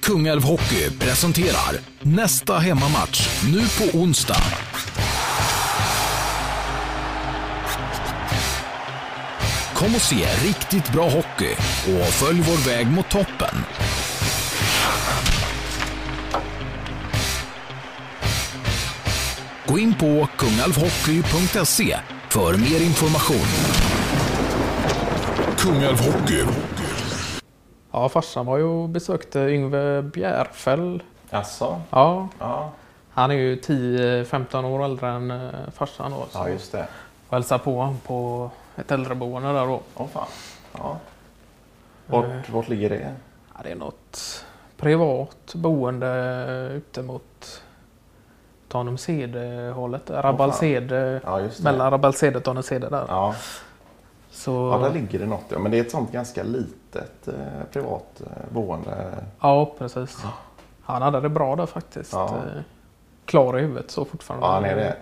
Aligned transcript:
Kungälv 0.00 0.42
Hockey 0.42 0.90
presenterar 0.98 1.76
nästa 2.00 2.58
hemmamatch 2.58 3.42
nu 3.52 3.60
på 3.68 3.98
onsdag. 3.98 4.42
Kom 9.74 9.94
och 9.94 10.00
se 10.00 10.26
riktigt 10.44 10.92
bra 10.92 11.08
hockey 11.08 11.54
och 11.86 12.06
följ 12.06 12.40
vår 12.40 12.70
väg 12.70 12.86
mot 12.86 13.10
toppen. 13.10 13.64
Gå 19.66 19.78
in 19.78 19.94
på 19.94 20.28
kungalvhockey.se 20.36 21.98
för 22.30 22.56
mer 22.56 22.80
information. 22.80 23.46
Kungälv 25.58 25.98
Hockey. 25.98 26.44
Ja, 27.96 28.08
farsan 28.08 28.46
var 28.46 28.56
ju 28.56 28.64
och 28.64 28.88
besökte 28.88 29.38
Yngve 29.40 30.02
Bjärfäll. 30.02 31.02
Jaså? 31.30 31.80
Ja, 31.90 32.28
Ja. 32.38 32.70
han 33.10 33.30
är 33.30 33.34
ju 33.34 33.56
10-15 33.56 34.64
år 34.64 34.84
äldre 34.84 35.08
än 35.10 35.30
eh, 35.30 35.50
farsan 35.74 36.10
då. 36.10 36.26
Ja, 36.34 36.48
just 36.48 36.72
det. 36.72 36.86
och 37.28 37.32
hälsade 37.34 37.64
på 37.64 37.76
honom 37.76 37.98
på 38.06 38.50
ett 38.76 38.90
äldreboende 38.92 39.52
där 39.52 39.66
då. 39.66 39.80
Åh 39.94 40.06
fan. 40.12 40.26
Ja. 40.78 40.96
Vart, 42.06 42.48
vart 42.50 42.68
ligger 42.68 42.90
det? 42.90 43.14
Ja, 43.54 43.60
det 43.62 43.70
är 43.70 43.76
något 43.76 44.44
privat 44.76 45.52
boende 45.54 46.70
ute 46.72 47.02
mot 47.02 47.62
Tanumsede-hållet. 48.68 50.10
Rabbalsede, 50.10 51.20
Ja, 51.24 51.40
just 51.40 51.56
det. 51.56 51.64
mellan 51.64 51.90
Rabbalsede 51.90 52.38
och 52.38 52.44
Tanumsede 52.44 52.88
där. 52.88 53.04
Ja. 53.08 53.34
Så, 54.36 54.52
ja, 54.72 54.78
där 54.78 54.94
ligger 54.94 55.18
det 55.18 55.26
något. 55.26 55.44
Ja. 55.48 55.58
Men 55.58 55.70
det 55.70 55.78
är 55.78 55.80
ett 55.80 55.90
sånt 55.90 56.12
ganska 56.12 56.42
litet 56.42 57.28
eh, 57.28 57.34
privat 57.72 58.20
eh, 58.26 58.52
boende. 58.54 59.14
ja, 59.40 59.72
precis. 59.78 60.24
Han 60.82 61.02
hade 61.02 61.20
det 61.20 61.28
bra 61.28 61.56
där 61.56 61.66
faktiskt. 61.66 62.12
Ja. 62.12 62.26
Eh, 62.26 62.62
Klar 63.24 63.58
i 63.58 63.60
huvudet 63.62 63.90
så 63.90 64.04
fortfarande. 64.04 64.46
Ja, 64.46 64.52
han 64.52 64.64
är 64.64 64.76
det. 64.76 64.96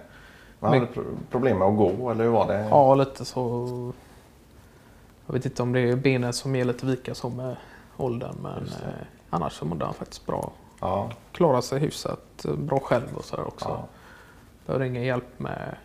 Han 0.60 0.72
hade 0.72 0.86
pro- 0.86 1.16
problem 1.30 1.58
med 1.58 1.68
att 1.68 1.76
gå, 1.76 2.10
eller 2.10 2.24
hur 2.24 2.30
var 2.30 2.46
det? 2.46 2.66
Ja, 2.70 2.94
lite 2.94 3.24
så. 3.24 3.68
Jag 5.26 5.32
vet 5.34 5.44
inte 5.46 5.62
om 5.62 5.72
det 5.72 5.80
är 5.80 5.96
benen 5.96 6.32
som 6.32 6.56
ger 6.56 6.64
lite 6.64 6.86
vika 6.86 7.14
så 7.14 7.28
med 7.28 7.56
åldern. 7.96 8.34
Men 8.42 8.62
eh, 8.66 9.06
annars 9.30 9.52
så 9.52 9.64
mådde 9.64 9.84
han 9.84 9.94
faktiskt 9.94 10.26
bra. 10.26 10.50
Ja. 10.80 11.10
Klarar 11.32 11.60
sig 11.60 11.78
hyfsat 11.78 12.44
eh, 12.44 12.52
bra 12.54 12.78
själv 12.80 13.16
och 13.16 13.24
sådär 13.24 13.46
också. 13.46 13.68
ja. 13.68 13.84
Behöver 14.66 14.84
ingen 14.84 15.02
hjälp 15.02 15.38
med 15.38 15.76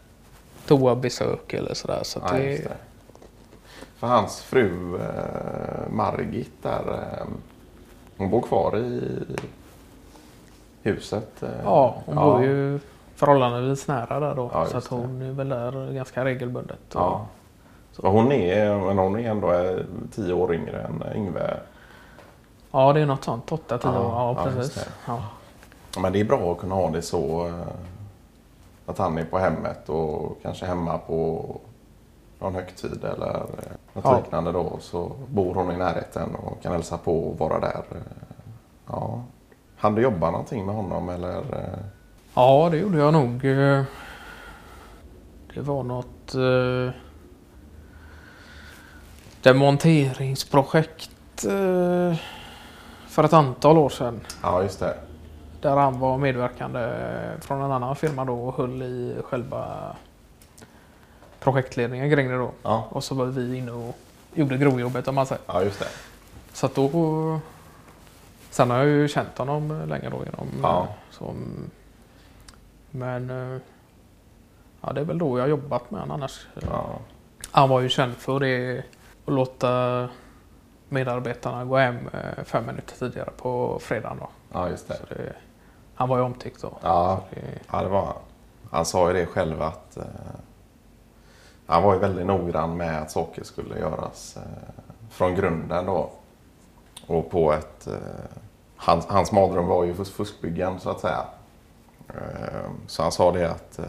toabesök 0.68 1.54
eller 1.54 1.74
sådär. 1.74 2.00
Så 2.04 2.20
ja 2.26 2.32
det, 2.38 2.40
det. 2.64 2.78
För 4.00 4.08
hans 4.08 4.42
fru 4.42 4.96
eh, 4.96 5.92
Margit 5.92 6.52
där, 6.64 6.94
eh, 6.94 7.28
hon 8.18 8.30
bor 8.30 8.42
kvar 8.42 8.78
i 8.78 9.02
huset. 10.82 11.44
Eh, 11.44 11.50
Ja, 11.64 11.96
hon 12.06 12.16
bor 12.16 12.44
ju 12.44 12.80
förhållandevis 13.16 13.88
nära 13.88 14.20
där 14.20 14.36
då. 14.36 14.50
Ja, 14.54 14.66
så 14.66 14.78
att 14.78 14.88
hon 14.88 15.22
är 15.22 15.32
väl 15.32 15.50
där 15.50 15.92
ganska 15.94 16.26
regelbundet. 16.26 16.80
Ja. 16.94 17.26
Så 17.92 18.08
hon 18.08 18.32
är, 18.32 18.76
men 18.86 18.98
hon 18.98 19.20
är 19.20 19.30
ändå 19.32 19.80
tio 20.12 20.34
år 20.34 20.54
yngre 20.54 20.82
än 20.82 21.04
Yngve. 21.16 21.58
ja, 22.72 22.94
det 22.94 23.00
är 23.02 23.06
något 23.06 23.24
sånt. 23.24 23.50
8-10 23.52 23.80
Ja, 23.84 23.90
år. 24.00 24.38
Ja, 24.38 24.44
precis. 24.44 24.74
det. 24.76 24.92
Ja. 25.08 25.24
Men 26.02 26.14
det 26.14 26.20
är 26.20 26.26
bra 26.26 26.52
att 26.52 26.58
kunna 26.58 26.76
ha 26.76 26.90
det 26.90 27.02
så. 27.02 27.54
Att 28.86 28.98
han 28.98 29.18
är 29.18 29.26
på 29.26 29.38
hemmet 29.38 29.90
och 29.90 30.40
kanske 30.42 30.66
hemma 30.66 30.98
på 30.98 31.46
någon 32.40 32.56
högtid 32.56 33.04
eller 33.04 33.42
något 33.94 34.06
Ja. 34.06 34.18
liknande 34.18 34.52
då. 34.52 34.78
Så 34.80 35.12
bor 35.28 35.54
hon 35.54 35.72
i 35.72 35.78
närheten 35.78 36.36
och 36.36 36.62
kan 36.62 36.72
hälsa 36.72 36.98
på 36.98 37.20
och 37.30 37.38
vara 37.40 37.60
där. 37.60 37.84
Ja. 38.88 39.24
Han 39.78 39.96
du 39.96 40.02
jobba 40.02 40.32
någonting 40.32 40.66
med 40.66 40.76
honom 40.76 41.10
eller? 41.10 41.44
ja, 42.34 42.68
det 42.72 42.78
gjorde 42.78 42.98
jag 42.98 43.14
nog. 43.14 43.42
Det 45.54 45.62
var 45.62 45.84
något 45.84 46.36
eh, 46.36 46.94
demonteringsprojekt 49.42 51.46
eh, 51.46 52.18
för 53.08 53.24
ett 53.24 53.34
antal 53.34 53.78
år 53.78 53.90
sedan. 53.90 54.20
Ja, 54.44 54.62
just 54.64 54.80
det. 54.80 54.94
Där 55.62 55.76
han 55.76 56.00
var 56.00 56.18
medverkande 56.18 56.90
från 57.42 57.62
en 57.62 57.72
annan 57.72 57.96
firma 57.96 58.26
då 58.26 58.48
och 58.48 58.56
höll 58.56 58.82
i 58.82 59.16
själva 59.24 59.96
projektledningen 61.40 62.12
kring 62.12 62.30
det 62.30 62.38
då. 62.38 62.52
Ja, 62.64 62.88
Och 62.90 63.04
så 63.04 63.16
var 63.16 63.26
vi 63.26 63.58
inne 63.58 63.72
och 63.72 63.98
gjorde 64.34 64.58
grovjobbet 64.58 65.08
om 65.08 65.16
man 65.16 65.26
säger. 65.26 65.42
ja 65.48 65.64
just 65.64 65.80
det. 65.80 65.88
Så 66.54 66.66
att 66.66 66.76
då... 66.76 67.40
Sen 68.50 68.70
har 68.70 68.78
jag 68.78 68.88
ju 68.88 69.08
känt 69.08 69.38
honom 69.38 69.82
länge 69.88 70.10
då 70.10 70.18
genom... 70.26 70.48
Ja. 70.64 70.88
Som, 71.12 71.36
men... 72.92 73.30
eh, 73.56 73.62
Ja, 74.82 74.94
det 74.94 75.02
är 75.02 75.06
väl 75.06 75.18
då 75.18 75.38
jag 75.38 75.44
har 75.44 75.50
jobbat 75.50 75.92
med 75.92 76.00
honom 76.02 76.16
annars. 76.16 76.48
Ja, 76.62 77.00
Han 77.52 77.70
var 77.70 77.80
ju 77.82 77.90
känd 77.90 78.16
för 78.16 78.40
det. 78.40 78.84
Att 79.26 79.34
låta 79.34 80.10
medarbetarna 80.90 81.66
gå 81.66 81.78
hem 81.78 81.96
eh, 82.14 82.44
fem 82.44 82.66
minuter 82.66 82.96
tidigare 82.96 83.30
på 83.38 83.80
fredagen 83.82 84.18
då. 84.20 84.30
ja 84.54 84.70
just 84.70 84.88
det. 84.88 84.94
Så 84.96 85.06
det 85.14 85.34
han 85.96 86.10
var 86.10 86.18
ju 86.18 86.24
omtyckt 86.24 86.62
då. 86.62 86.72
Ja, 86.82 87.24
Så 87.30 87.36
det, 87.36 87.42
Ja, 87.72 87.82
det 87.82 87.90
var 87.90 88.06
han. 88.06 88.16
Han 88.72 88.86
sa 88.86 89.08
ju 89.08 89.14
det 89.14 89.26
själv 89.26 89.62
att 89.62 89.98
eh, 89.98 90.04
han 91.70 91.84
var 91.84 91.94
ju 91.94 92.00
väldigt 92.00 92.26
noggrann 92.26 92.78
med 92.78 93.02
att 93.02 93.12
saker 93.12 93.44
skulle 93.44 93.80
göras 93.80 94.38
eh, 94.38 94.44
från 95.10 95.36
grunden 95.36 95.86
då. 95.86 96.10
Och 97.08 97.32
på 97.32 97.54
ett... 97.54 97.88
Eh, 97.88 97.94
hans, 98.76 99.06
hans 99.06 99.32
mardröm 99.32 99.68
var 99.68 99.84
ju 99.84 99.94
fuskbyggen 99.94 100.80
så 100.80 100.90
att 100.90 101.00
säga. 101.00 101.26
Eh, 102.08 102.70
så 102.88 103.04
han 103.04 103.12
sa 103.12 103.32
det 103.32 103.52
att 103.52 103.80
eh, 103.80 103.86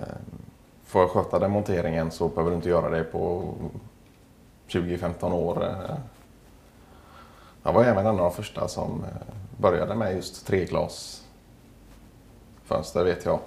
får 0.84 1.00
jag 1.00 1.10
sköta 1.10 1.38
demonteringen 1.38 2.10
så 2.10 2.28
behöver 2.28 2.50
du 2.50 2.56
inte 2.56 2.68
göra 2.68 2.90
det 2.90 3.04
på 3.04 3.54
20-15 4.68 5.32
år. 5.32 5.64
Eh. 5.64 5.96
Han 7.62 7.74
var 7.74 7.84
även 7.84 8.06
en 8.06 8.06
av 8.06 8.16
de 8.16 8.32
första 8.32 8.68
som 8.68 9.04
eh, 9.04 9.10
började 9.56 9.94
med 9.94 10.14
just 10.14 10.46
treglasfönster 10.46 13.04
vet 13.04 13.24
jag. 13.24 13.38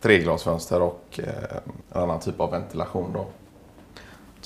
Treglasfönster 0.00 0.82
och 0.82 1.20
eh, 1.22 1.56
en 1.92 2.02
annan 2.02 2.20
typ 2.20 2.40
av 2.40 2.50
ventilation 2.50 3.12
då 3.12 3.26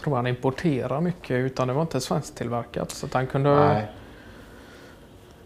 tror 0.05 0.17
han 0.17 0.27
importerar 0.27 1.01
mycket 1.01 1.31
utan 1.31 1.69
det 1.69 1.75
var 1.75 1.83
inte 1.83 2.01
svensktillverkat. 2.01 2.91
Så 2.91 3.07
han 3.13 3.27
kunde 3.27 3.55
Nej. 3.69 3.87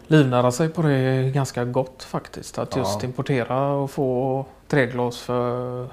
livnära 0.07 0.51
sig 0.51 0.69
på 0.69 0.81
det 0.81 1.31
ganska 1.33 1.65
gott 1.65 2.03
faktiskt. 2.03 2.57
Att 2.57 2.75
Ja. 2.75 2.81
just 2.81 3.03
importera 3.03 3.71
och 3.71 3.91
få 3.91 4.45
treglas 4.67 5.17
för 5.21 5.87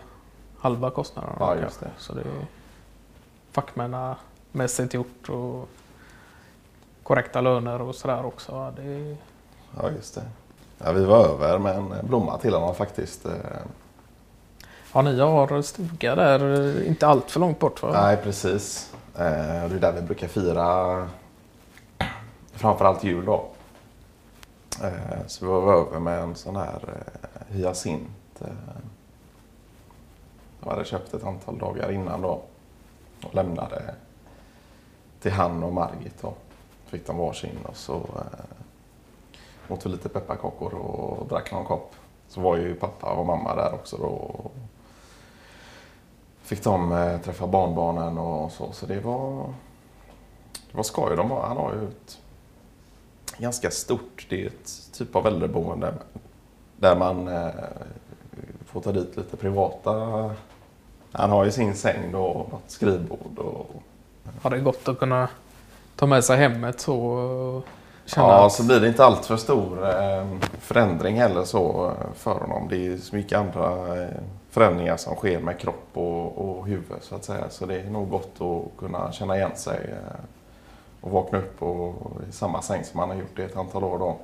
halva 0.59 0.91
kostnaden. 0.91 1.31
Ja, 1.41 1.57
just 1.63 1.81
det. 1.81 1.91
Så 1.99 2.13
det 2.13 2.21
är 2.21 2.47
fackmannamässigt 3.53 4.95
gjort 4.95 5.29
och 5.29 5.69
korrekta 7.03 7.41
löner 7.41 7.83
och 7.83 7.95
sådär 7.95 8.27
också. 8.27 8.73
Det 8.77 9.17
Ja, 9.81 9.91
just 9.91 10.15
det. 10.15 10.23
Ja, 10.79 10.93
vi 10.93 11.05
var 11.05 11.25
över 11.25 11.59
med 11.59 11.77
en 11.77 11.95
blomma 12.03 12.39
till 12.39 12.55
honom 12.55 12.75
faktiskt. 12.75 13.27
Ja, 14.97 15.03
ni 15.03 15.21
har 15.21 15.63
stuga 15.63 16.15
där 16.15 16.83
inte 16.87 17.07
allt 17.07 17.31
för 17.31 17.41
långt 17.41 17.59
bort 17.59 17.83
va? 17.83 17.91
Nej, 17.93 18.17
precis. 18.17 18.93
Eh, 19.15 19.21
det 19.69 19.75
är 19.75 19.81
där 19.81 19.93
vi 19.93 20.03
brukar 20.03 20.29
fira 20.29 21.09
framförallt 22.53 23.05
jul 23.05 23.25
då. 23.25 23.49
Eh, 24.83 25.27
så 25.27 25.45
vi 25.45 25.51
var 25.51 25.73
över 25.73 26.01
med 26.01 26.21
en 26.21 26.35
sån 26.35 26.57
här 26.57 26.81
eh, 26.87 27.57
hyacint. 27.57 28.43
Jag 30.61 30.71
hade 30.71 30.85
köpt 30.85 31.15
ett 31.15 31.25
antal 31.25 31.59
dagar 31.59 31.93
innan 31.93 32.23
då. 32.23 32.43
Och 33.25 33.35
lämnade 33.35 33.95
till 35.21 35.33
han 35.33 35.63
och 35.63 35.73
Margit 35.73 36.23
då. 36.23 36.35
Fick 36.87 37.07
de 37.07 37.17
varsin 37.17 37.59
och 37.65 37.77
så 37.77 38.03
åt 39.69 39.87
vi 39.87 39.91
lite 39.91 40.09
pepparkakor 40.09 40.75
och 40.75 41.27
drack 41.29 41.53
någon 41.53 41.65
kopp. 41.65 41.95
Så 42.29 42.41
var 42.41 42.57
ju 42.57 42.75
pappa 42.75 43.13
och 43.13 43.27
mamma 43.27 43.55
där 43.55 43.75
också 43.75 43.97
då. 43.97 44.31
Fick 46.47 46.65
de 46.65 46.93
eh, 46.93 47.21
träffa 47.21 47.47
barnbarnen 47.47 48.19
och 48.19 48.53
så. 48.53 48.73
Så 48.73 48.87
det 48.87 49.01
var, 49.01 49.47
det 50.71 50.77
var 50.77 50.83
skoj. 50.83 51.17
De 51.17 51.31
har, 51.31 51.43
han 51.43 51.57
har 51.57 51.75
ju 51.75 51.89
ett 51.89 52.19
ganska 53.39 53.71
stort, 53.71 54.27
det 54.29 54.43
är 54.43 54.47
ett 54.47 54.93
typ 54.93 55.17
av 55.17 55.27
äldreboende 55.27 55.95
där 56.77 56.97
man 56.97 57.29
eh, 57.29 57.51
får 58.67 58.81
ta 58.81 58.93
dit 58.93 59.17
lite 59.17 59.37
privata. 59.37 59.93
Han 61.13 61.31
har 61.31 61.45
ju 61.45 61.51
sin 61.51 61.75
säng 61.75 62.13
då 62.13 62.25
och 62.25 62.53
något 62.53 62.71
skrivbord 62.71 63.39
och 63.39 63.83
Har 64.43 64.51
det 64.51 64.59
gått 64.59 64.89
att 64.89 64.99
kunna 64.99 65.29
ta 65.97 66.07
med 66.07 66.25
sig 66.25 66.37
hemmet 66.37 66.81
så 66.81 66.97
och 66.97 67.65
känna 68.05 68.27
Ja, 68.27 68.47
att, 68.47 68.53
så 68.53 68.63
blir 68.63 68.81
det 68.81 68.89
inte 68.89 69.05
allt 69.05 69.27
för 69.27 69.37
stor 69.37 69.89
eh, 69.89 70.27
förändring 70.59 71.17
heller 71.17 71.45
så 71.45 71.93
för 72.15 72.35
honom. 72.35 72.69
Det 72.71 72.87
är 72.87 72.97
så 72.97 73.17
mycket 73.17 73.39
andra 73.39 73.97
eh, 74.03 74.09
förändringar 74.57 74.97
som 74.97 75.15
sker 75.15 75.41
med 75.41 75.59
kropp 75.59 75.89
och, 75.93 76.39
och 76.39 76.67
huvud 76.67 76.99
så 77.01 77.15
att 77.15 77.25
säga. 77.25 77.51
Så 77.51 77.67
det 77.67 77.81
är 77.81 77.91
nog 77.91 78.11
gott 78.11 78.41
att 78.41 78.79
kunna 78.79 79.13
känna 79.13 79.37
igen 79.37 79.57
sig 79.57 79.79
eh, 79.93 80.21
och 81.01 81.11
vakna 81.11 81.39
upp 81.39 81.63
och, 81.63 81.95
i 82.29 82.33
samma 82.33 82.63
säng 82.63 82.85
som 82.85 83.01
han 83.01 83.09
har 83.09 83.17
gjort 83.17 83.39
i 83.39 83.43
ett 83.43 83.57
antal 83.57 83.85
år 83.85 83.99
då. 83.99 84.17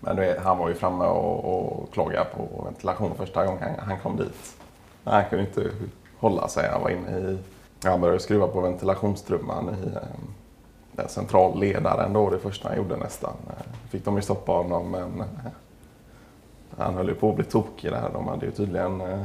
Men 0.00 0.16
vet, 0.16 0.42
han 0.42 0.58
var 0.58 0.68
ju 0.68 0.74
framme 0.74 1.04
och, 1.04 1.44
och 1.44 1.92
klagade 1.92 2.24
på 2.24 2.64
ventilation 2.64 3.14
första 3.16 3.46
gången 3.46 3.62
han, 3.62 3.88
han 3.88 3.98
kom 3.98 4.16
dit. 4.16 4.56
Han 5.04 5.24
kunde 5.30 5.44
inte 5.44 5.70
hålla 6.18 6.48
sig. 6.48 6.68
Han 6.68 6.82
var 6.82 6.90
inne 6.90 7.18
i... 7.18 7.38
Han 7.84 8.00
började 8.00 8.20
skruva 8.20 8.46
på 8.46 8.60
ventilationstrumman 8.60 9.68
i 9.68 9.86
eh, 9.86 10.02
den 10.92 11.08
centralledaren 11.08 12.12
då. 12.12 12.30
Det 12.30 12.38
första 12.38 12.68
han 12.68 12.76
gjorde 12.76 12.96
nästan. 12.96 13.34
Eh, 13.48 13.90
fick 13.90 14.04
de 14.04 14.16
ju 14.16 14.22
stoppa 14.22 14.52
honom 14.52 14.90
men 14.90 15.20
eh, 15.20 15.52
han 16.78 16.94
höll 16.94 17.08
ju 17.08 17.14
på 17.14 17.30
att 17.30 17.36
bli 17.36 17.44
tokig 17.44 17.90
där. 17.90 18.10
De 18.12 18.28
hade 18.28 18.46
ju 18.46 18.52
tydligen 18.52 19.00
eh, 19.00 19.22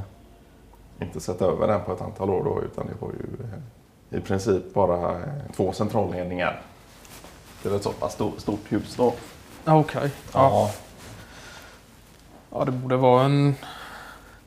inte 1.01 1.19
sett 1.19 1.41
över 1.41 1.67
den 1.67 1.81
på 1.85 1.93
ett 1.93 2.01
antal 2.01 2.29
år 2.29 2.43
då 2.43 2.61
utan 2.61 2.87
det 2.87 2.93
var 3.05 3.09
ju 3.11 3.45
eh, 3.45 4.17
i 4.19 4.21
princip 4.21 4.73
bara 4.73 5.11
eh, 5.11 5.25
två 5.55 5.71
centralledningar. 5.73 6.61
Det 7.63 7.69
är 7.69 7.75
ett 7.75 7.83
så 7.83 7.91
pass 7.91 8.13
stort, 8.37 8.71
hus 8.71 8.95
då. 8.95 9.13
Okej. 9.65 10.11
Ja. 10.33 10.71
ja, 12.51 12.65
det 12.65 12.71
borde 12.71 12.95
vara 12.97 13.23
en 13.23 13.55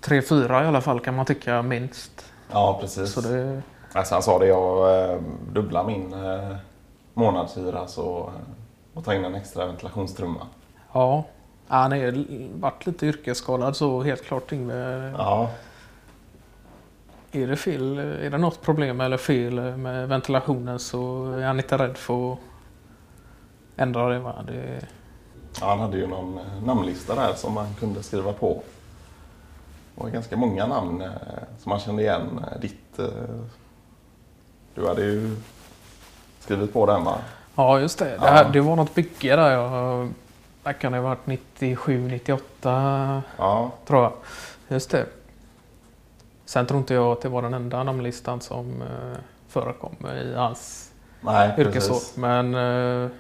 tre, 0.01 0.23
fyra 0.23 0.65
i 0.65 0.67
alla 0.67 0.81
fall 0.81 1.01
kan 1.01 1.17
man 1.17 1.27
tycka 1.27 1.63
minst. 1.63 2.33
ja 2.51 2.79
precis. 2.81 3.13
Så 3.13 3.21
det, 3.21 3.63
Alltså 3.95 4.15
han 4.15 4.23
sa 4.23 4.39
det, 4.39 4.47
jag 4.47 5.01
eh, 5.11 5.19
dubblar 5.53 5.85
min 5.85 6.13
eh, 6.13 6.57
månadshyra 7.15 7.87
så 7.87 8.33
och 8.95 9.05
ta 9.05 9.15
in 9.15 9.25
en 9.25 9.35
extra 9.35 9.67
ventilationstrumma. 9.67 10.47
ja. 10.93 11.25
Ja, 11.69 11.77
Han 11.77 11.93
har 11.93 12.61
varit 12.61 12.87
lite 12.87 13.07
yrkesskadad 13.07 13.77
så 13.77 14.03
helt 14.03 14.25
klart 14.25 14.53
Yngve. 14.53 15.13
Ja. 15.19 15.51
Är 17.35 17.47
det 17.47 17.57
fel, 17.57 17.99
är 17.99 18.31
det 18.31 18.39
något 18.39 18.63
problem 18.63 19.01
eller 19.01 19.17
fel 19.17 19.77
med 19.77 20.09
ventilationen 20.09 20.79
så 20.79 21.33
är 21.33 21.47
han 21.47 21.57
inte 21.57 21.79
rädd 21.79 21.97
för 21.97 22.33
att 22.33 22.39
ändra 23.77 24.09
det. 24.09 24.19
Va? 24.19 24.35
det 24.47 24.87
ja, 25.61 25.69
han 25.69 25.81
hade 25.81 25.97
ju 25.97 26.07
någon 26.07 26.39
eh, 26.39 26.65
namnlista 26.65 27.15
där 27.15 27.35
som 27.35 27.55
man 27.55 27.75
kunde 27.75 28.03
skriva 28.03 28.33
på. 28.33 28.63
Det 29.95 30.03
var 30.03 30.11
ganska 30.11 30.37
många 30.37 30.67
namn 30.67 31.01
eh, 31.01 31.09
som 31.59 31.71
man 31.71 31.81
kände 31.81 32.03
igen. 32.03 32.45
Eh, 32.53 32.61
Ditt, 32.61 33.01
du 34.75 34.87
hade 34.89 35.03
ju 35.03 35.37
skrivit 36.41 36.73
på 36.73 36.87
den 36.87 37.05
va? 37.05 37.19
ja, 37.55 37.81
just 37.81 37.99
det. 37.99 38.17
Det, 38.21 38.27
här, 38.29 38.53
det 38.53 38.61
var 38.61 38.77
något 38.77 38.95
bygge 38.95 39.37
där. 39.37 39.51
Jag, 39.51 40.09
där 40.63 40.73
kan 40.73 40.93
det 40.93 40.99
ha 40.99 41.05
varit 41.05 41.27
97, 41.27 42.09
98 42.09 43.23
Ja, 43.37 43.71
tror 43.87 44.03
jag. 44.03 44.13
Just 44.69 44.91
det. 44.91 45.07
Sen 46.53 46.67
tror 46.67 46.79
inte 46.81 46.95
jag 46.95 47.13
att 47.13 47.21
det 47.21 47.29
var 47.29 47.43
den 47.43 47.55
enda 47.55 47.83
namnlistan 47.83 48.41
som 48.41 48.83
eh, 48.83 49.19
förekom 49.49 49.97
i 50.07 50.35
hans 50.35 50.93
nej 51.21 51.55
yrkesår. 51.59 52.21
Men 52.21 52.55
eh, 52.55 53.11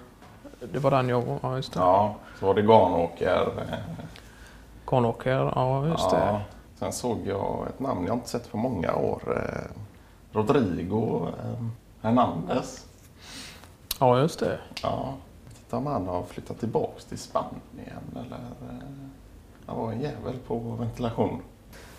det 0.72 0.78
var 0.78 0.90
den 0.90 1.08
jag... 1.08 1.38
Ja, 1.42 1.56
just 1.56 1.72
det. 1.72 1.80
Ja, 1.80 2.14
så 2.40 2.46
var 2.46 2.54
det 2.54 2.62
Garnåker. 2.62 3.52
eh, 3.58 3.78
Konåker, 4.84 5.52
ja 5.54 5.86
just 5.86 6.10
det. 6.10 6.16
Ja. 6.16 6.40
Sen 6.78 6.92
såg 6.92 7.18
jag 7.26 7.66
ett 7.68 7.80
namn 7.80 8.06
jag 8.06 8.16
inte 8.16 8.28
sett 8.28 8.50
på 8.50 8.56
många 8.56 8.94
år. 8.94 9.22
eh, 9.36 9.70
Rodrigo 10.32 11.26
eh, 11.28 11.64
Hernandez. 12.02 12.86
Ja, 14.00 14.18
just 14.18 14.40
det. 14.40 14.58
Ja, 14.82 15.14
inte 15.48 15.76
om 15.76 15.86
han 15.86 16.06
har 16.08 16.22
flyttat 16.22 16.60
tillbaks 16.60 17.04
till 17.04 17.18
Spanien 17.18 18.02
eller... 18.16 18.38
Han 19.66 19.78
var 19.78 19.92
en 19.92 20.00
jävel 20.00 20.34
på 20.46 20.58
ventilation. 20.58 21.42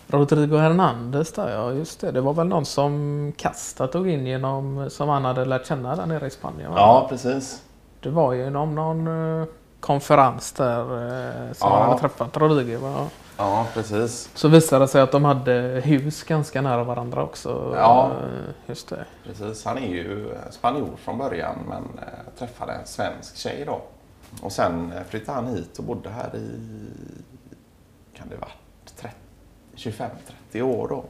Rodrigo 0.06 0.56
Hernandez 0.56 1.32
där, 1.32 1.50
ja 1.50 1.72
just 1.72 2.00
det. 2.00 2.10
Det 2.10 2.20
var 2.20 2.32
väl 2.34 2.46
någon 2.46 2.64
som 2.64 3.32
Casta 3.36 3.86
tog 3.86 4.08
in 4.08 4.26
genom, 4.26 4.90
som 4.90 5.08
han 5.08 5.24
hade 5.24 5.44
lärt 5.44 5.66
känna 5.66 5.96
där 5.96 6.06
nere 6.06 6.26
i 6.26 6.30
Spanien. 6.30 6.70
va? 6.70 6.76
Ja, 6.78 7.06
precis. 7.08 7.62
Det 8.00 8.10
var 8.10 8.32
ju 8.32 8.50
någon, 8.50 8.74
någon 8.74 9.40
eh, 9.40 9.46
konferens 9.80 10.52
där 10.52 10.80
eh, 10.80 11.52
som 11.52 11.68
Ja. 11.70 11.78
han 11.78 11.88
hade 11.88 12.00
träffat 12.00 12.36
Rodrigo. 12.36 12.78
Va? 12.78 13.06
Ja, 13.36 13.66
precis. 13.74 14.30
Så 14.34 14.48
visade 14.48 14.84
det 14.84 14.88
sig 14.88 15.00
att 15.02 15.12
de 15.12 15.24
hade 15.24 15.52
hus 15.84 16.22
ganska 16.22 16.60
nära 16.62 16.84
varandra 16.84 17.22
också. 17.22 17.72
Ja. 17.76 18.10
Eh, 18.22 18.50
Just 18.66 18.88
det. 18.88 19.04
precis. 19.26 19.64
Han 19.64 19.78
är 19.78 19.88
ju 19.88 20.34
spanjor 20.50 20.90
från 20.96 21.18
början 21.18 21.56
men 21.68 21.82
träffade 22.38 22.72
en 22.72 22.86
svensk 22.86 23.36
tjej 23.36 23.64
då. 23.66 23.80
Och 24.42 24.52
sen 24.52 24.92
flyttade 25.08 25.38
han 25.40 25.46
hit 25.54 25.78
och 25.78 25.84
bodde 25.84 26.08
här 26.10 26.36
i... 26.36 26.50
Kan 28.16 28.28
det 28.28 28.36
varit 28.36 28.50
30 28.50 28.63
25-30 29.76 30.62
år 30.62 30.88
då. 30.88 31.04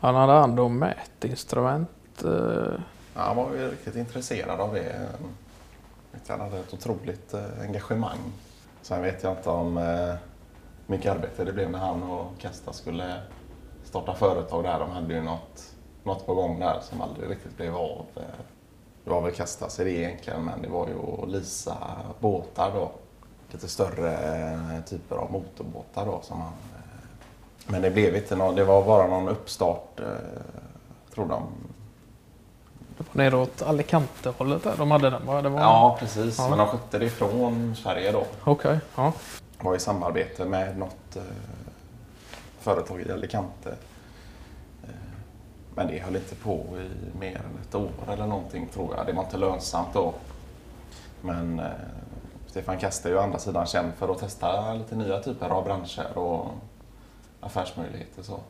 Han 0.00 0.14
hade 0.14 0.32
hand 0.32 0.60
om 0.60 0.78
mätinstrument. 0.78 2.22
eh, 2.24 2.72
Ja, 3.14 3.20
han 3.20 3.36
var 3.36 3.54
ju 3.54 3.70
riktigt 3.70 3.96
intresserad 3.96 4.60
av 4.60 4.74
det. 4.74 5.08
Han 6.28 6.40
hade 6.40 6.58
ett 6.58 6.74
otroligt 6.74 7.34
eh, 7.34 7.60
engagemang. 7.60 8.18
Sen 8.82 9.02
vet 9.02 9.22
jag 9.22 9.32
inte 9.32 9.50
om 9.50 9.78
eh, 9.78 10.14
mycket 10.86 11.12
arbete 11.12 11.44
det 11.44 11.52
blev 11.52 11.70
när 11.70 11.78
han 11.78 12.02
och 12.02 12.26
Kasta 12.38 12.72
skulle 12.72 13.20
starta 13.84 14.14
företag 14.14 14.64
där. 14.64 14.78
De 14.78 14.90
hade 14.90 15.14
ju 15.14 15.22
något, 15.22 15.74
något 16.04 16.26
på 16.26 16.34
gång 16.34 16.60
där 16.60 16.80
som 16.82 17.00
aldrig 17.00 17.30
riktigt 17.30 17.56
blev 17.56 17.76
av. 17.76 18.06
Det 19.04 19.10
var 19.10 19.20
väl 19.20 19.32
Kastas 19.32 19.80
idé 19.80 19.90
egentligen 20.02 20.44
men 20.44 20.62
det 20.62 20.68
var 20.68 20.88
ju 20.88 21.22
att 21.22 21.30
leasa 21.30 21.76
båtar 22.20 22.72
då. 22.74 22.90
Lite 23.52 23.68
större 23.68 24.82
typer 24.88 25.16
av 25.16 25.32
motorbåtar 25.32 26.06
då 26.06 26.20
som 26.22 26.40
han... 26.40 26.52
Men 27.70 27.82
det 27.82 27.90
blev 27.90 28.16
inte 28.16 28.36
någon, 28.36 28.54
det 28.54 28.64
var 28.64 28.84
bara 28.84 29.06
någon 29.06 29.28
uppstart 29.28 30.00
eh, 30.00 30.06
tror 31.14 31.28
de 31.28 31.42
Det 32.98 33.04
var 33.12 33.24
neråt 33.24 33.62
Alicante-hållet 33.62 34.64
där 34.64 34.76
de 34.76 34.90
hade 34.90 35.10
den 35.10 35.26
va? 35.26 35.42
Det 35.42 35.48
var... 35.48 35.60
Ja, 35.60 35.96
precis. 36.00 36.38
Ja. 36.38 36.48
Men 36.48 36.58
de 36.58 36.66
skötte 36.66 36.98
det 36.98 37.10
från 37.10 37.76
Sverige 37.76 38.12
då. 38.12 38.26
Okej, 38.44 38.78
ja. 38.96 39.12
Var 39.60 39.76
i 39.76 39.78
samarbete 39.78 40.44
med 40.44 40.78
något 40.78 41.16
eh, 41.16 41.22
företag 42.60 43.00
i 43.00 43.12
Alicante. 43.12 43.70
Eh, 44.82 44.88
men 45.74 45.86
det 45.86 45.98
höll 45.98 46.16
inte 46.16 46.34
på 46.34 46.52
i 46.54 47.18
mer 47.18 47.36
än 47.36 47.68
ett 47.68 47.74
år 47.74 47.90
eller 48.08 48.26
någonting 48.26 48.66
tror 48.66 48.96
jag. 48.96 49.06
Det 49.06 49.12
var 49.12 49.24
inte 49.24 49.36
lönsamt 49.36 49.88
då. 49.92 50.14
Men 51.20 51.58
eh, 51.58 51.66
Stefan 52.46 52.78
Kaste 52.78 53.08
är 53.08 53.12
ju 53.12 53.18
å 53.18 53.22
andra 53.22 53.38
sidan 53.38 53.66
känd 53.66 53.92
för 53.94 54.08
att 54.08 54.18
testa 54.18 54.74
lite 54.74 54.96
nya 54.96 55.22
typer 55.22 55.48
av 55.48 55.64
branscher 55.64 56.18
och 56.18 56.46
affärsmöjligheter. 57.40 58.22
Så. 58.22 58.40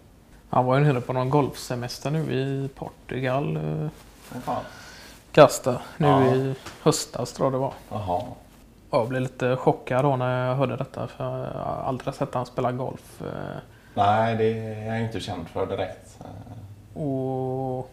Han 0.50 0.64
var 0.64 0.78
ju 0.78 0.84
nere 0.84 1.00
på 1.00 1.12
någon 1.12 1.30
golfsemester 1.30 2.10
nu 2.10 2.32
i 2.32 2.68
Portugal. 2.74 3.56
eh, 3.56 3.62
Men 4.32 4.42
fan. 4.42 4.62
Kasta 5.32 5.80
nu 5.96 6.06
Ja. 6.06 6.34
i 6.34 6.54
höstas 6.82 7.32
tror 7.32 7.46
jag 7.46 7.52
det 7.52 7.58
var. 7.58 7.72
Jaha. 7.90 8.22
Jag 8.90 9.08
blev 9.08 9.22
lite 9.22 9.56
chockad 9.56 10.04
då 10.04 10.16
när 10.16 10.48
jag 10.48 10.54
hörde 10.56 10.76
detta 10.76 11.06
för 11.06 11.24
jag 11.38 11.64
har 11.64 11.82
aldrig 11.86 12.14
sett 12.14 12.34
han 12.34 12.46
spela 12.46 12.72
golf. 12.72 13.22
eh, 13.22 13.26
Nej, 13.94 14.36
det 14.36 14.44
är 14.58 14.86
jag 14.86 15.00
inte 15.00 15.20
känd 15.20 15.48
för 15.48 15.66
direkt. 15.66 16.18
Eh, 16.20 17.02
Och 17.02 17.90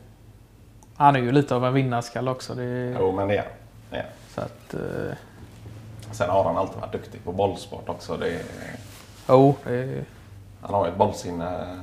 han 0.95 1.15
är 1.15 1.19
ju 1.19 1.31
lite 1.31 1.55
av 1.55 1.65
en 1.65 1.73
vinnarskalle 1.73 2.31
också. 2.31 2.55
Det, 2.55 2.95
Jo, 2.99 3.11
men 3.11 3.27
det 3.27 3.37
är 3.37 3.47
han. 3.91 4.01
så 4.35 4.41
att, 4.41 4.73
eh, 4.73 5.15
Sen 6.11 6.29
har 6.29 6.43
han 6.43 6.57
alltid 6.57 6.81
varit 6.81 6.91
duktig 6.91 7.23
på 7.23 7.31
bollsport 7.31 7.89
också. 7.89 8.17
Det 8.17 8.41
jo, 9.29 9.55
det, 9.63 10.05
han 10.67 10.75
har 10.75 10.85
ju 10.85 10.91
ett 10.91 10.97
bollsinne, 10.97 11.79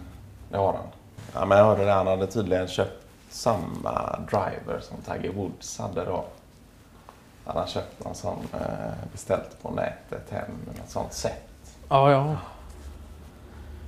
det 0.51 0.57
har 0.57 0.73
han. 0.73 0.87
Ja, 1.35 1.47
men 1.47 1.59
jag 1.59 1.65
hörde 1.65 1.85
det, 1.85 1.93
han 1.93 2.07
hade 2.07 2.27
tydligen 2.27 2.69
köpt 2.69 3.07
samma 3.29 4.19
driver 4.31 4.81
som 4.81 4.97
Tiger 4.97 5.33
Woods 5.33 5.79
hade 5.79 6.05
då. 6.05 6.25
Han 7.45 7.57
har 7.57 7.67
köpt 7.67 8.05
någon 8.05 8.15
sån, 8.15 8.39
eh, 8.53 9.11
beställt 9.13 9.63
på 9.63 9.71
nätet 9.71 10.31
hem, 10.31 10.51
något 10.67 10.91
sånt 10.91 11.13
sätt. 11.13 11.49
ja, 11.89 12.11
ja. 12.11 12.37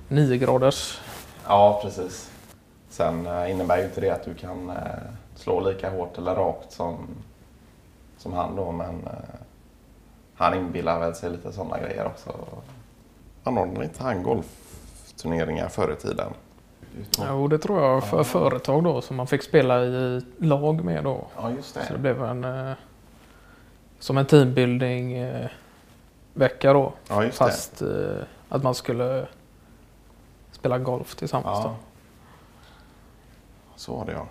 Nio 0.09 0.37
graders. 0.37 1.00
Ja, 1.47 1.81
precis. 1.83 2.31
Sen 2.88 3.26
eh, 3.26 3.50
innebär 3.50 3.79
ju 3.79 3.85
inte 3.85 4.00
det 4.00 4.11
att 4.11 4.25
du 4.25 4.35
kan 4.35 4.71
eh, 4.71 4.76
slå 5.35 5.61
lika 5.61 5.91
hårt 5.91 6.19
eller 6.19 6.35
rakt 6.35 6.73
som, 6.73 6.97
som 8.19 8.33
han 8.33 8.57
då, 8.57 8.73
men 8.73 9.09
han 10.35 10.55
inbillar 10.55 11.00
väl 11.00 11.15
sig 11.15 11.31
lite 11.31 11.53
sådana 11.53 11.79
grejer 11.79 12.07
också. 12.07 12.33
Anordnade 13.45 13.85
inte 13.85 14.03
han 14.03 14.23
golfturneringar 15.16 15.68
förr 15.68 15.92
i 15.92 15.96
tiden? 15.96 16.32
Jo, 17.28 17.49
det 17.49 17.58
tror 17.58 17.82
jag 17.82 18.04
för 18.04 18.16
Ja. 18.16 18.25
företag 18.25 18.85
då 18.85 19.00
som 19.02 19.16
man 19.16 19.26
fick 19.26 19.42
spela 19.42 19.85
i 19.85 20.20
lag 20.38 20.85
med 20.85 21.04
då. 21.04 21.26
Ja, 21.37 21.50
just 21.50 21.75
Så 21.75 21.78
det 21.80 21.87
det. 21.92 21.99
blev 21.99 22.23
en 22.25 22.44
eh, 22.44 22.73
som 23.99 24.18
en 24.18 24.26
teambuilding 24.26 25.12
eh, 25.12 25.46
vecka 26.35 26.73
då. 26.73 26.92
Ja, 27.08 27.25
just 27.25 27.38
det. 27.38 27.44
Fast 27.44 27.82
eh, 27.82 27.88
att 28.49 28.62
man 28.62 28.75
skulle 28.75 29.26
spela 30.52 30.78
golf 30.78 31.14
tillsammans. 31.14 31.58
Ja. 31.64 31.68
Då. 31.68 31.75
Så 33.76 33.96
var 33.96 34.04
det 34.06 34.12
ja. 34.12 34.26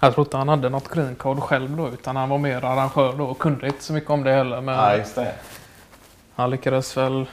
Jag 0.00 0.14
tror 0.14 0.26
inte 0.26 0.36
han 0.36 0.48
hade 0.48 0.68
något 0.68 0.88
green 0.88 1.14
card 1.16 1.40
själv 1.40 1.76
då 1.76 1.88
utan 1.88 2.16
han 2.16 2.28
var 2.28 2.38
mer 2.38 2.64
arrangör 2.64 3.12
då 3.16 3.24
och 3.24 3.38
kunde 3.38 3.66
inte 3.66 3.82
så 3.82 3.92
mycket 3.92 4.10
om 4.10 4.24
det 4.24 4.32
heller. 4.32 4.60
Men 4.60 4.74
Ja, 4.74 4.96
just 4.96 5.14
det. 5.14 5.34
han 6.34 6.50
lyckades 6.50 6.96
väl 6.96 7.26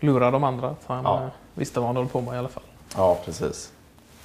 lura 0.00 0.30
de 0.30 0.44
andra 0.44 0.68
att 0.68 0.84
han 0.86 1.04
Ja. 1.04 1.22
eh, 1.22 1.28
visste 1.54 1.80
vad 1.80 1.86
han 1.88 1.96
höll 1.96 2.08
på 2.08 2.20
med 2.20 2.34
i 2.34 2.38
alla 2.38 2.48
fall. 2.48 2.62
Ja, 2.96 3.18
precis. 3.24 3.72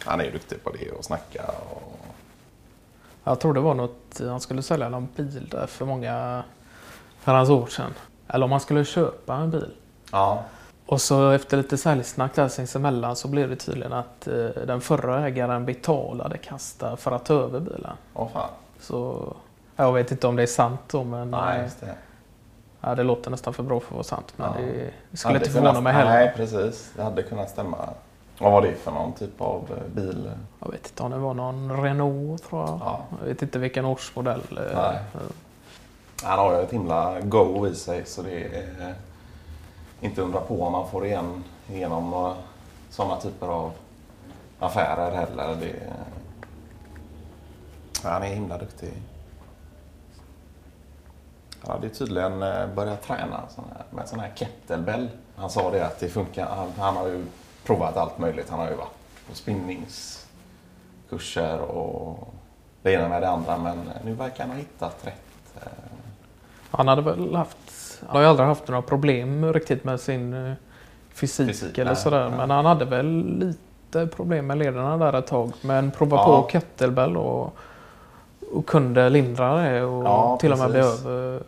Han 0.06 0.20
är 0.20 0.24
ju 0.24 0.32
duktig 0.32 0.64
på 0.64 0.70
det 0.72 0.92
och 0.92 1.06
snacka 1.06 1.42
och... 1.70 2.00
Jag 3.24 3.40
tror 3.40 3.54
det 3.54 3.60
var 3.60 3.74
något, 3.74 4.20
han 4.20 4.40
skulle 4.40 4.62
sälja 4.62 4.90
någon 4.90 5.08
bil 5.16 5.48
där 5.52 5.68
för 5.68 5.86
många 5.86 6.44
herrans 7.24 7.50
år 7.50 7.68
sedan. 7.68 7.94
Eller 8.28 8.46
om 8.46 8.52
han 8.52 8.60
skulle 8.60 8.86
köpa 8.86 9.36
en 9.36 9.52
bil. 9.52 9.72
Ja. 10.12 10.44
Och 10.86 11.02
så 11.02 11.30
efter 11.32 11.58
lite 11.58 11.78
säljsnack 11.78 12.36
där 12.36 12.48
sinsemellan 12.48 13.16
så 13.16 13.28
blev 13.28 13.50
det 13.50 13.56
tydligen 13.56 13.94
att 13.94 14.28
eh, 14.28 14.34
den 14.68 14.82
förra 14.82 15.28
ägaren 15.28 15.66
betalade 15.66 16.38
Kasta 16.38 16.98
för 16.98 17.12
att 17.12 17.26
ta 17.26 17.34
över 17.34 17.60
bilen. 17.60 17.92
Åh 18.14 18.28
fan. 18.34 18.50
Så 18.80 19.34
jag 19.76 19.94
vet 19.94 20.12
inte 20.12 20.28
om 20.28 20.36
det 20.36 20.44
är 20.44 20.48
sant 20.48 20.80
då 20.92 21.04
men 21.04 21.32
Nej, 21.32 21.58
eh, 21.58 21.64
just 21.64 21.80
det. 21.80 21.96
Ja, 22.84 22.96
det 22.96 23.04
låter 23.04 23.32
nästan 23.32 23.54
för 23.54 23.64
bra 23.64 23.80
för 23.80 23.88
att 23.88 23.92
vara 23.94 24.04
sant. 24.04 24.34
Men 24.36 24.50
Ja. 24.56 24.62
det, 24.62 24.92
det 25.12 25.18
skulle 25.18 25.38
inte 25.38 25.50
förvåna 25.50 25.82
mig 25.82 25.94
heller. 25.94 26.12
Nej, 26.12 26.34
precis. 26.36 26.92
Det 26.96 27.04
hade 27.04 27.24
kunnat 27.24 27.50
stämma. 27.50 27.78
Vad 28.40 28.52
var 28.52 28.62
det 28.62 28.74
för 28.76 28.92
någon 28.92 29.14
typ 29.14 29.42
av 29.42 29.68
eh, 29.78 29.94
bil? 29.96 30.32
Jag 30.60 30.72
vet 30.72 30.86
inte 30.90 31.04
om 31.04 31.12
det 31.12 31.18
var 31.18 31.34
någon 31.34 31.84
Renault 31.84 32.44
tror 32.50 32.62
jag. 32.62 32.80
Ja. 32.84 33.00
Jag 33.22 33.28
vet 33.28 33.42
inte 33.42 33.60
vilken 33.60 33.86
årsmodell. 33.86 34.42
eh, 34.52 34.76
Nej. 34.82 35.00
Han 36.24 36.40
har 36.40 36.54
ju 36.58 36.62
ett 36.64 36.72
himla 36.74 37.20
go 37.22 37.68
i 37.68 37.76
sig 37.76 38.06
så 38.06 38.22
det 38.22 38.44
är 38.44 38.88
eh, 38.90 38.96
inte 40.02 40.22
undra 40.22 40.40
på 40.40 40.64
om 40.64 40.72
man 40.72 40.88
får 40.90 41.06
igen 41.06 41.44
några 41.70 42.36
sådana 42.90 43.16
typer 43.22 43.48
av 43.48 43.72
affärer 44.60 45.12
heller. 45.16 45.56
Det, 45.60 45.94
han 48.04 48.24
är 48.24 48.28
himla 48.28 48.58
duktig. 48.58 48.94
Han 51.68 51.76
hade 51.76 51.90
tydligen 51.90 52.44
eh, 52.44 52.68
börjat 52.76 53.02
träna 53.02 53.40
med 53.90 54.08
sån 54.08 54.20
här 54.20 54.32
kettlebell. 54.36 55.10
Han 55.36 55.50
sa 55.50 55.72
det 55.72 55.86
att 55.86 56.00
det 56.00 56.10
funkar. 56.10 56.46
Han, 56.46 56.72
han 56.80 56.96
har 56.96 57.08
ju 57.08 57.26
provat 57.66 57.98
allt 57.98 58.18
möjligt. 58.20 58.50
Han 58.50 58.60
har 58.60 58.70
ju 58.70 58.76
varit 58.76 58.90
på 59.30 59.36
spinnningskurser 59.36 61.60
och 61.60 62.34
det 62.82 62.92
ena 62.94 63.10
med 63.10 63.22
det 63.22 63.30
andra. 63.30 63.58
Men 63.58 63.82
nu 64.06 64.14
verkar 64.14 64.44
han 64.44 64.50
ha 64.52 64.58
hittat 64.58 64.98
rätt. 65.02 65.54
eh, 65.62 65.68
Han 66.72 66.88
hade 66.88 67.02
väl 67.02 67.36
haft, 67.36 67.58
han 68.08 68.16
har 68.16 68.22
ju 68.22 68.28
aldrig 68.28 68.48
haft 68.48 68.68
några 68.68 68.82
problem 68.82 69.54
riktigt 69.54 69.84
med 69.84 70.00
sin 70.00 70.34
eh, 70.48 70.54
fysik, 71.14 71.48
Fysik, 71.48 71.78
eller 71.78 71.92
nej, 71.92 72.02
sådär. 72.02 72.30
nej. 72.30 72.38
Men 72.38 72.50
han 72.50 72.66
hade 72.66 72.86
väl 72.86 73.38
lite 73.40 74.08
problem 74.16 74.48
med 74.48 74.58
lederna 74.58 74.98
där 74.98 75.14
ett 75.14 75.28
tag. 75.28 75.52
Men 75.62 75.92
prova 75.92 76.18
Ja. 76.18 76.42
på 76.42 76.48
kettlebell 76.50 77.18
och, 77.18 77.54
och 78.54 78.66
kunde 78.66 79.10
lindra 79.10 79.56
det 79.56 79.84
och 79.84 80.04
Ja, 80.06 80.38
till 80.42 80.52
och 80.52 80.58
med 80.60 80.70
bli 80.72 80.80
över 80.80 81.44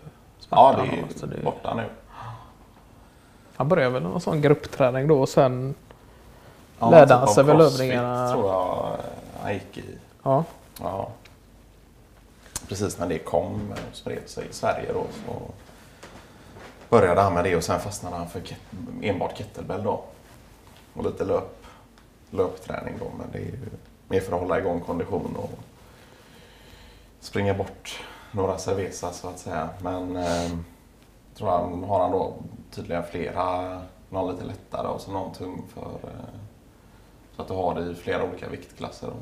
Ja, 0.49 0.75
det 0.77 1.23
är 1.23 1.27
det- 1.27 1.43
borta 1.43 1.73
nu. 1.73 1.83
Han 3.55 3.67
började 3.67 3.89
väl 3.93 4.03
någon 4.03 4.21
sån 4.21 4.41
gruppträning 4.41 5.07
då 5.07 5.21
och 5.21 5.29
sen 5.29 5.75
Ja, 6.79 6.89
Lärde 6.89 7.07
typ 7.07 7.17
han 7.17 7.27
sig 7.27 7.43
väl 7.43 7.61
övningarna? 7.61 8.31
tror 8.31 8.45
jag 8.47 8.97
han 9.41 9.53
gick 9.53 9.77
i. 9.77 9.83
ja, 10.23 10.43
Ja. 10.81 11.09
Precis 12.67 12.99
när 12.99 13.07
det 13.07 13.17
kom 13.19 13.71
och 13.71 13.95
spred 13.95 14.29
sig 14.29 14.47
i 14.49 14.53
Sverige 14.53 14.93
då 14.93 15.03
så 15.25 15.41
började 16.89 17.21
han 17.21 17.33
med 17.33 17.43
det 17.43 17.55
och 17.55 17.63
sen 17.63 17.79
fastnade 17.79 18.15
han 18.15 18.27
för 18.29 18.41
enbart 19.01 19.37
kettlebell 19.37 19.83
då. 19.83 20.01
Och 20.93 21.03
lite 21.03 21.23
löp, 21.25 21.65
löpträning 22.31 22.93
då 22.99 23.05
men 23.17 23.27
det 23.31 23.37
är 23.37 23.41
ju 23.41 23.59
mer 24.07 24.19
för 24.19 24.33
att 24.33 24.39
hålla 24.41 24.59
igång 24.59 24.79
kondition 24.81 25.35
och 25.39 25.49
springa 27.25 27.53
bort 27.53 27.99
några 28.31 28.57
cerveza 28.57 29.11
så 29.11 29.27
att 29.27 29.39
säga. 29.39 29.69
Men 29.81 30.15
eh, 30.15 30.51
tror 31.35 31.49
han 31.49 31.83
har 31.83 31.99
han 31.99 32.11
då 32.11 32.33
tydligen 32.71 33.03
flera, 33.03 33.81
någon 34.09 34.31
lite 34.31 34.45
lättare 34.45 34.87
och 34.87 35.01
så 35.01 35.11
någon 35.11 35.33
tung 35.33 35.63
för 35.73 35.99
eh, 36.03 36.39
så 37.35 37.41
att 37.41 37.47
du 37.47 37.53
har 37.53 37.75
det 37.75 37.91
i 37.91 37.95
flera 37.95 38.23
olika 38.23 38.49
viktklasser. 38.49 39.07
Då. 39.07 39.13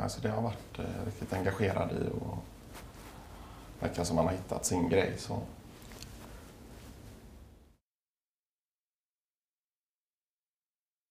Alltså 0.00 0.20
det 0.20 0.28
har 0.28 0.42
varit 0.42 0.78
eh, 0.78 1.06
riktigt 1.06 1.32
engagerad 1.32 1.90
i 1.92 2.08
och 2.20 2.38
verkar 3.80 4.04
som 4.04 4.16
man 4.16 4.24
har 4.24 4.32
hittat 4.32 4.64
sin 4.64 4.88
grej. 4.88 5.14
Så 5.18 5.38